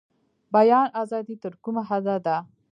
بیان 0.53 0.87
ازادي 1.01 1.35
تر 1.43 1.53
کومه 1.63 1.81
حده 1.89 2.15
ده؟ 2.25 2.37